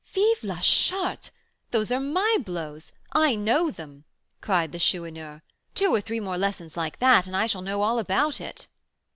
"Vive 0.13 0.43
la 0.43 0.59
Charte! 0.61 1.29
those 1.69 1.91
are 1.91 1.99
my 1.99 2.37
blows, 2.43 2.91
I 3.11 3.35
know 3.35 3.69
them," 3.69 4.05
cried 4.41 4.71
the 4.71 4.79
Chourineur; 4.79 5.43
"two 5.75 5.93
or 5.93 6.01
three 6.01 6.19
more 6.19 6.39
lessons 6.39 6.75
like 6.75 6.97
that, 6.97 7.27
and 7.27 7.37
I 7.37 7.45
shall 7.45 7.61
know 7.61 7.83
all 7.83 7.99
about 7.99 8.41
it." 8.41 8.67